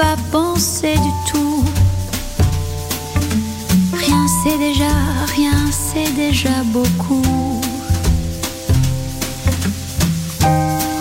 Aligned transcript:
Pas 0.00 0.16
du 0.82 1.12
tout. 1.30 1.64
Rien 3.92 4.26
c'est 4.42 4.58
déjà, 4.58 4.94
rien 5.36 5.58
c'est 5.70 6.10
déjà 6.14 6.62
beaucoup. 6.64 7.60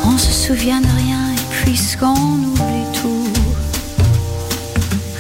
On 0.06 0.18
se 0.18 0.32
souvient 0.32 0.82
de 0.82 0.92
rien 1.04 1.22
et 1.34 1.64
puisqu'on 1.64 2.40
oublie 2.52 2.90
tout. 3.02 3.32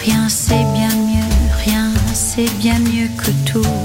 Rien 0.03 0.27
c'est 0.27 0.65
bien 0.73 0.93
mieux, 1.09 1.33
rien 1.65 1.91
c'est 2.13 2.51
bien 2.57 2.79
mieux 2.79 3.09
que 3.17 3.31
tout. 3.49 3.78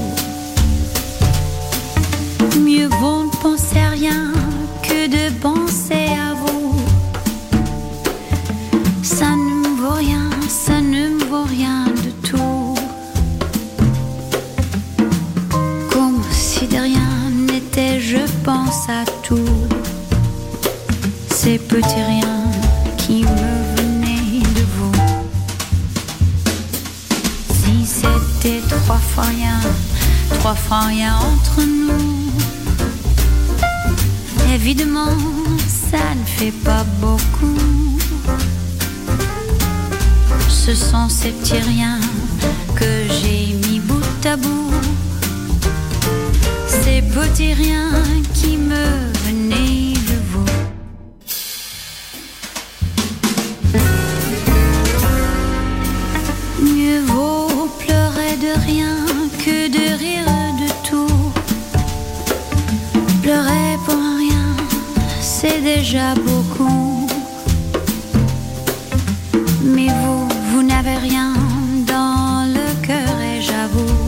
Évidemment, 34.66 35.14
ça 35.68 36.14
ne 36.18 36.24
fait 36.24 36.50
pas 36.64 36.84
beaucoup. 36.98 37.98
Ce 40.48 40.74
sont 40.74 41.10
ces 41.10 41.32
petits 41.32 41.58
riens 41.58 42.00
que 42.74 42.86
j'ai 43.10 43.52
mis 43.68 43.78
bout 43.80 44.26
à 44.26 44.36
bout. 44.38 44.72
Ces 46.66 47.02
petits 47.02 47.52
riens 47.52 47.92
qui 48.32 48.56
me 48.56 49.13
déjà 65.64 66.14
beaucoup. 66.14 67.06
Mais 69.62 69.88
vous, 69.88 70.28
vous 70.50 70.62
n'avez 70.62 70.96
rien 70.98 71.32
dans 71.86 72.46
le 72.56 72.86
cœur 72.86 73.14
et 73.32 73.40
j'avoue, 73.40 74.02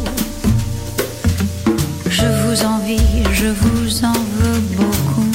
je 2.11 2.27
vous 2.43 2.63
envie, 2.65 3.25
je 3.33 3.47
vous 3.47 4.05
en 4.05 4.19
veux 4.37 4.61
beaucoup. 4.77 5.33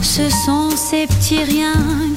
Ce 0.00 0.30
sont 0.30 0.70
ces 0.76 1.06
petits 1.08 1.42
riens 1.42 2.13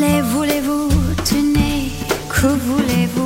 Les 0.00 0.20
voulez-vous, 0.20 0.88
tenez, 1.24 1.90
que 2.28 2.48
voulez-vous 2.48 3.25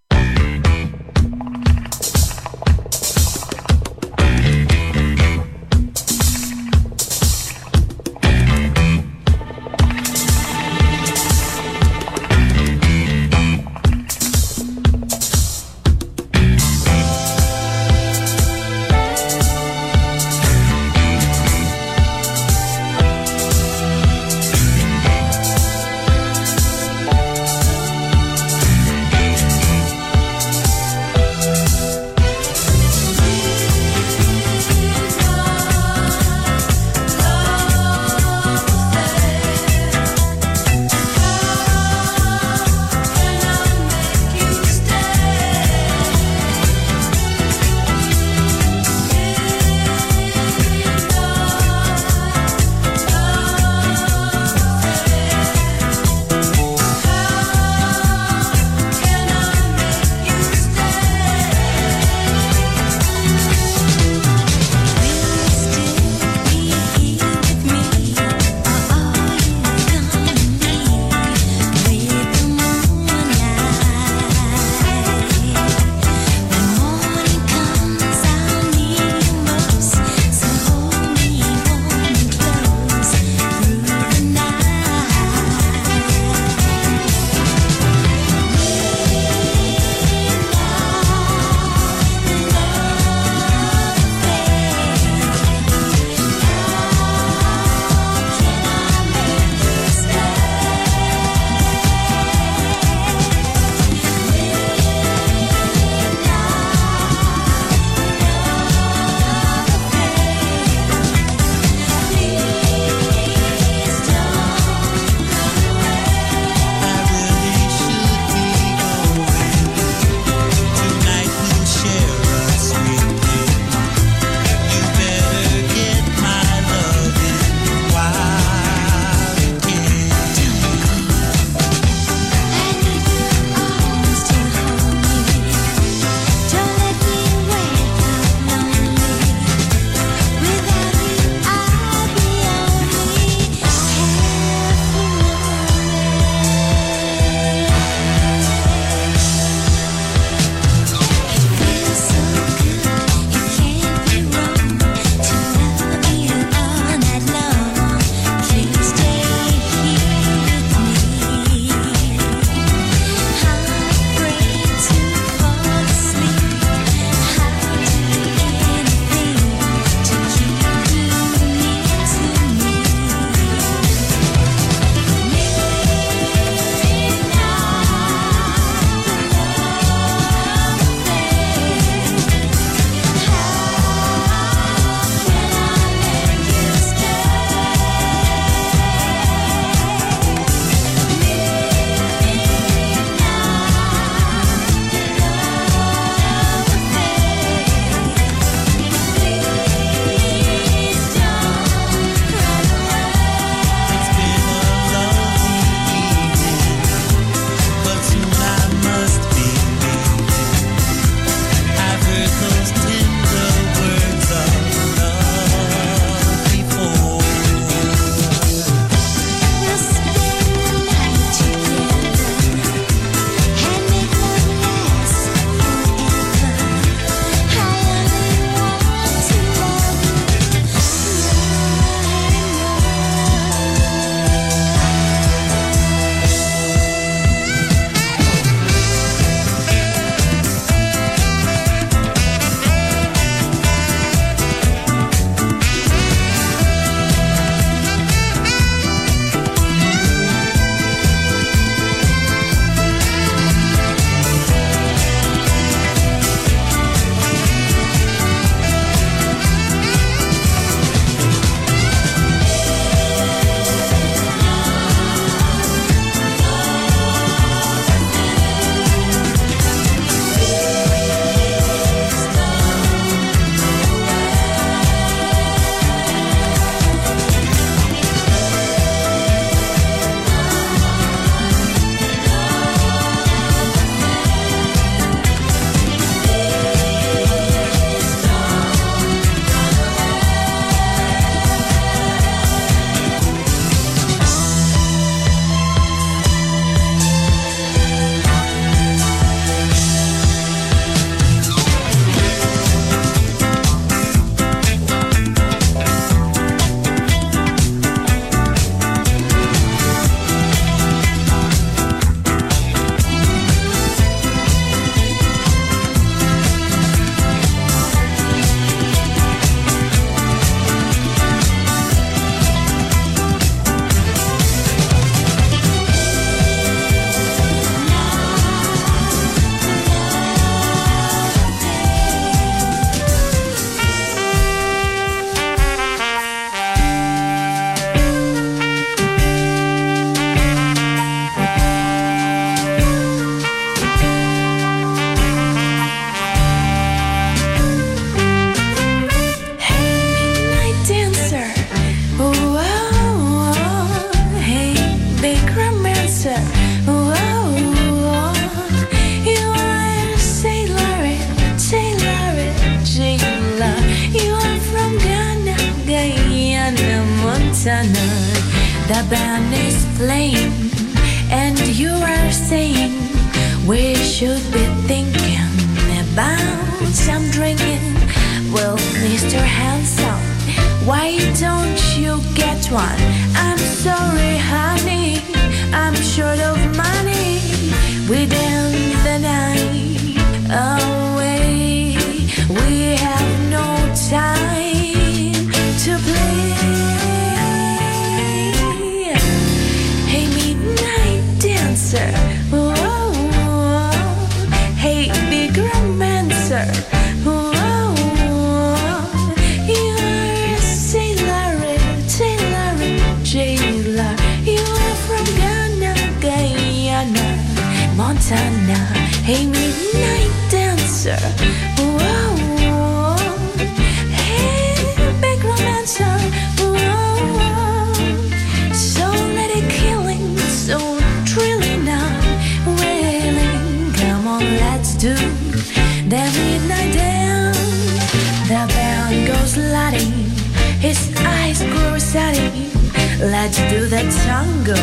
Let's 443.21 443.57
do 443.69 443.85
the 443.87 444.01
tango 444.25 444.73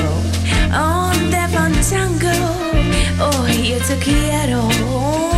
on 0.73 1.31
the 1.31 1.49
fandango. 1.51 2.31
Oh, 3.21 3.47
yo 3.49 3.79
te 3.81 3.97
quiero. 3.99 5.38